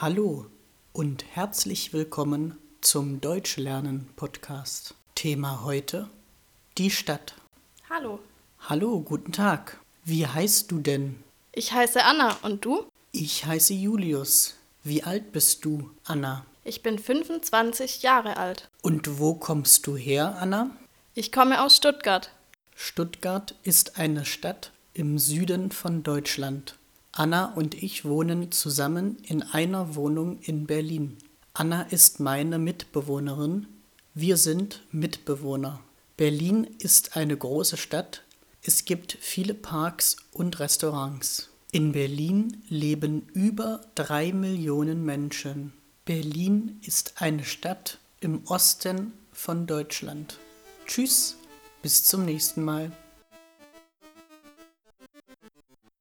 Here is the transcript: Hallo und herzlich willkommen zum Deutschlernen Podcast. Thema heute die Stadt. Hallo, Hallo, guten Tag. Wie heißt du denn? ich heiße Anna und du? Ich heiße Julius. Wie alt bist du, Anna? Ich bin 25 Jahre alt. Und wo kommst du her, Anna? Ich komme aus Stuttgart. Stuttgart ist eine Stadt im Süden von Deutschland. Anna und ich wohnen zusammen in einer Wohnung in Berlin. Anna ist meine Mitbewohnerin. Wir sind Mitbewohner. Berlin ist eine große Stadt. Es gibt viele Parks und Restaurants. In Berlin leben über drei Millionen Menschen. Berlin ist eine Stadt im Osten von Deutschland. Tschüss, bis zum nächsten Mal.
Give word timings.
Hallo 0.00 0.46
und 0.94 1.26
herzlich 1.34 1.92
willkommen 1.92 2.56
zum 2.80 3.20
Deutschlernen 3.20 4.08
Podcast. 4.16 4.94
Thema 5.14 5.62
heute 5.62 6.08
die 6.78 6.90
Stadt. 6.90 7.34
Hallo, 7.90 8.18
Hallo, 8.60 9.02
guten 9.02 9.32
Tag. 9.32 9.78
Wie 10.06 10.26
heißt 10.26 10.70
du 10.70 10.78
denn? 10.78 11.22
ich 11.52 11.72
heiße 11.74 12.02
Anna 12.02 12.38
und 12.40 12.64
du? 12.64 12.86
Ich 13.12 13.44
heiße 13.44 13.74
Julius. 13.74 14.56
Wie 14.84 15.02
alt 15.02 15.32
bist 15.32 15.66
du, 15.66 15.90
Anna? 16.04 16.46
Ich 16.64 16.82
bin 16.82 16.98
25 16.98 18.02
Jahre 18.02 18.38
alt. 18.38 18.70
Und 18.80 19.18
wo 19.18 19.34
kommst 19.34 19.86
du 19.86 19.98
her, 19.98 20.38
Anna? 20.40 20.70
Ich 21.12 21.30
komme 21.30 21.62
aus 21.62 21.76
Stuttgart. 21.76 22.30
Stuttgart 22.74 23.54
ist 23.64 23.98
eine 23.98 24.24
Stadt 24.24 24.72
im 24.94 25.18
Süden 25.18 25.70
von 25.70 26.02
Deutschland. 26.02 26.78
Anna 27.20 27.52
und 27.52 27.74
ich 27.74 28.06
wohnen 28.06 28.50
zusammen 28.50 29.18
in 29.24 29.42
einer 29.42 29.94
Wohnung 29.94 30.38
in 30.40 30.66
Berlin. 30.66 31.18
Anna 31.52 31.82
ist 31.82 32.18
meine 32.18 32.58
Mitbewohnerin. 32.58 33.66
Wir 34.14 34.38
sind 34.38 34.82
Mitbewohner. 34.90 35.80
Berlin 36.16 36.64
ist 36.78 37.18
eine 37.18 37.36
große 37.36 37.76
Stadt. 37.76 38.22
Es 38.62 38.86
gibt 38.86 39.18
viele 39.20 39.52
Parks 39.52 40.16
und 40.32 40.60
Restaurants. 40.60 41.50
In 41.72 41.92
Berlin 41.92 42.62
leben 42.70 43.28
über 43.34 43.82
drei 43.94 44.32
Millionen 44.32 45.04
Menschen. 45.04 45.74
Berlin 46.06 46.80
ist 46.86 47.20
eine 47.20 47.44
Stadt 47.44 47.98
im 48.20 48.46
Osten 48.46 49.12
von 49.30 49.66
Deutschland. 49.66 50.38
Tschüss, 50.86 51.36
bis 51.82 52.02
zum 52.02 52.24
nächsten 52.24 52.64
Mal. 52.64 52.90